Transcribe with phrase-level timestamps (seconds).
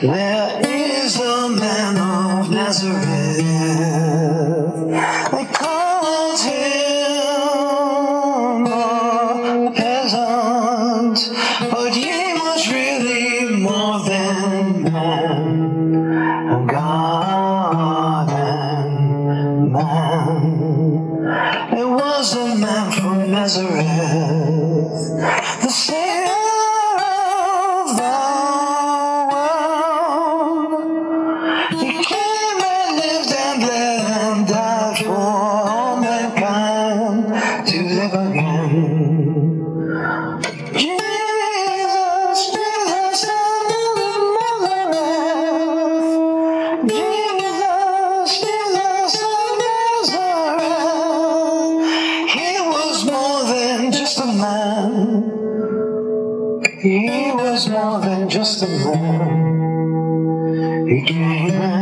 [0.00, 3.02] There is a man of Nazareth.
[5.32, 7.06] They called him
[8.68, 11.18] a peasant,
[11.72, 21.24] but he was really more than man, a God and man.
[21.74, 23.82] There was a man from Nazareth,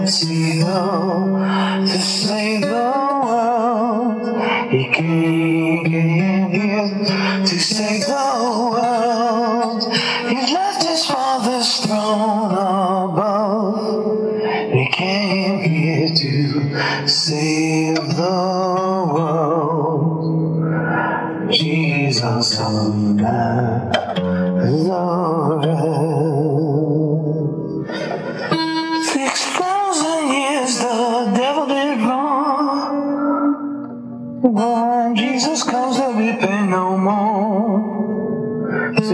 [0.00, 0.06] to
[1.98, 2.70] save the
[3.24, 4.26] world.
[4.70, 6.88] He came, here
[7.44, 9.82] to save the world.
[10.28, 14.12] He left his father's throne above.
[14.72, 20.32] He came here to save the world.
[21.52, 24.02] Jesus of Nazareth.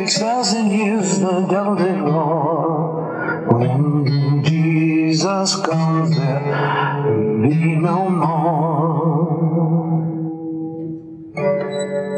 [0.08, 3.44] Six thousand years the devil did wrong.
[3.52, 9.36] When Jesus comes, there'll be no more.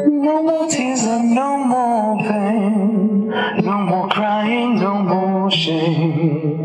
[0.07, 3.27] No more tears and no more pain.
[3.61, 6.59] No more crying, no more shame.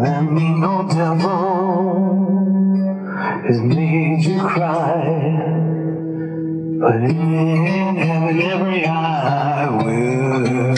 [0.00, 2.40] That mean no devil
[3.46, 5.89] has made you cry.
[6.82, 10.74] In heaven, every eye will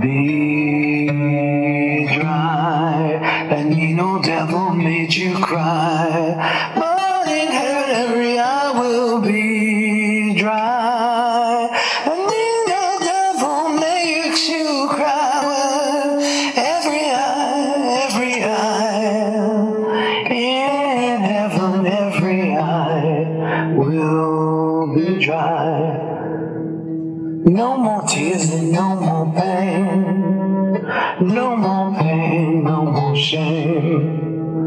[0.00, 1.06] be
[2.12, 3.20] dry.
[3.48, 6.85] And ain't no devil made you cry.
[27.48, 30.82] No more tears and no more pain.
[31.20, 34.58] No more pain, no more shame.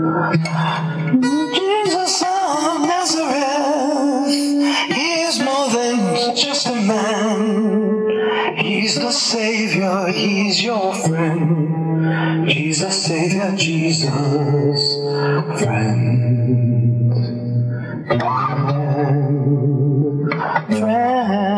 [1.54, 4.32] Jesus, son of Nazareth,
[4.96, 8.56] he is more than just a man.
[8.56, 12.48] He's the Savior, he's your friend.
[12.48, 14.96] Jesus, Savior, Jesus,
[15.60, 17.12] friend.
[18.70, 19.20] Friend.
[20.80, 21.49] Friend.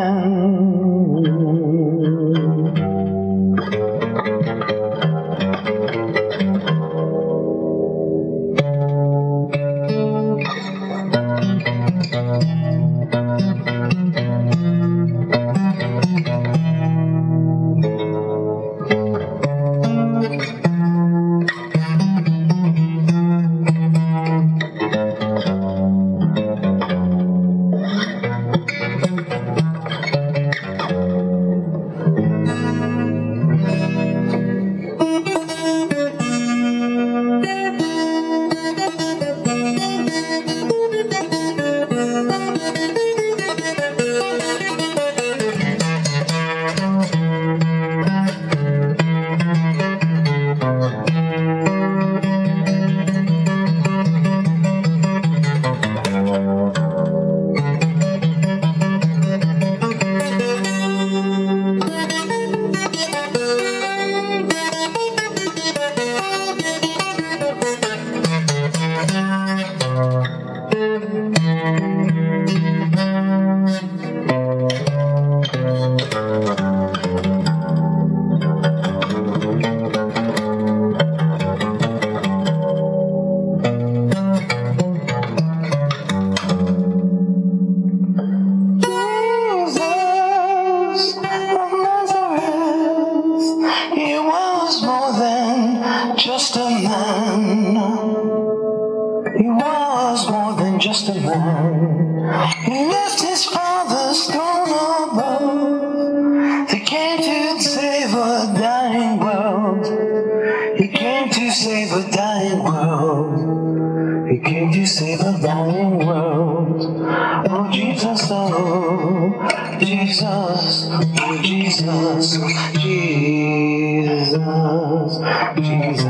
[125.09, 126.05] Jesus.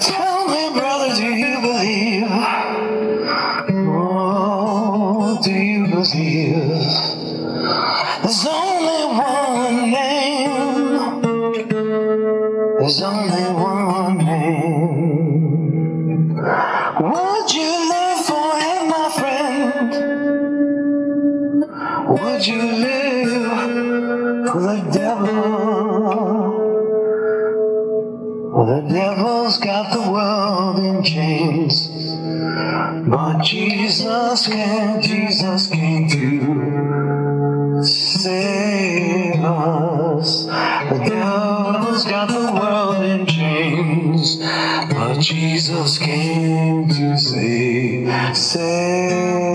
[0.00, 2.28] Tell me, brother, do you believe?
[3.88, 6.54] Oh, do you believe?
[8.22, 11.22] There's only one name.
[12.78, 13.41] There's only
[33.12, 40.46] But Jesus came, Jesus came to save us.
[40.46, 44.38] The devil's got the world in chains.
[44.38, 49.51] But Jesus came to save, save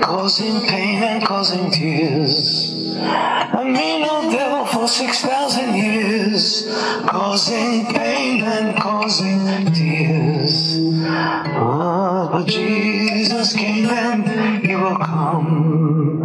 [0.00, 2.74] causing pain and causing tears.
[3.02, 6.66] I mean, no devil for six thousand years,
[7.06, 10.78] causing pain and causing tears.
[11.06, 16.22] Ah, but Jesus came and He will come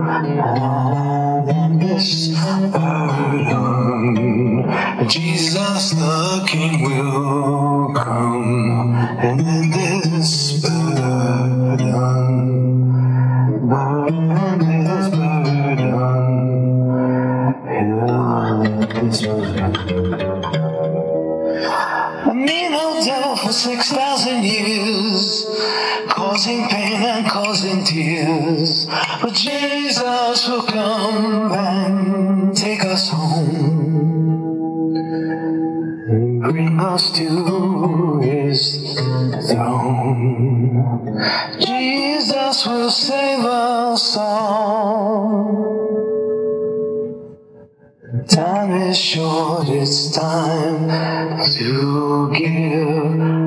[1.48, 2.30] and this
[2.72, 3.46] burden.
[5.08, 9.95] Jesus the King will come and end this
[22.76, 25.46] old devil for six thousand years,
[26.10, 28.86] causing pain and causing tears.
[29.22, 34.96] But Jesus will come and take us home
[36.10, 38.96] and bring us to His
[39.50, 41.16] throne.
[41.60, 45.65] Jesus will save us all.
[48.96, 50.88] Short, it's time
[51.58, 53.45] to give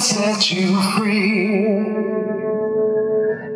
[0.00, 1.66] set you free.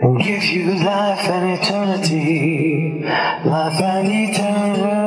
[0.00, 3.04] And give you life and eternity.
[3.44, 5.01] Life and eternity.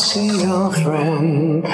[0.01, 1.67] see your friend.